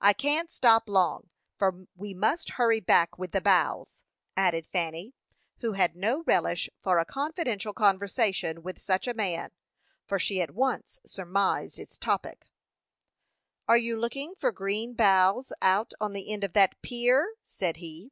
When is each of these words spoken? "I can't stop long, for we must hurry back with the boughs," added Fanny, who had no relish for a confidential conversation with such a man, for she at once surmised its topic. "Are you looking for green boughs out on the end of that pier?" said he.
"I 0.00 0.12
can't 0.12 0.50
stop 0.50 0.88
long, 0.88 1.30
for 1.56 1.86
we 1.94 2.14
must 2.14 2.50
hurry 2.58 2.80
back 2.80 3.16
with 3.16 3.30
the 3.30 3.40
boughs," 3.40 4.02
added 4.36 4.66
Fanny, 4.66 5.14
who 5.60 5.74
had 5.74 5.94
no 5.94 6.24
relish 6.24 6.68
for 6.80 6.98
a 6.98 7.04
confidential 7.04 7.72
conversation 7.72 8.64
with 8.64 8.76
such 8.80 9.06
a 9.06 9.14
man, 9.14 9.52
for 10.04 10.18
she 10.18 10.40
at 10.42 10.50
once 10.50 10.98
surmised 11.06 11.78
its 11.78 11.96
topic. 11.96 12.50
"Are 13.68 13.78
you 13.78 13.96
looking 13.96 14.34
for 14.34 14.50
green 14.50 14.94
boughs 14.94 15.52
out 15.62 15.94
on 16.00 16.12
the 16.12 16.32
end 16.32 16.42
of 16.42 16.54
that 16.54 16.82
pier?" 16.82 17.34
said 17.44 17.76
he. 17.76 18.10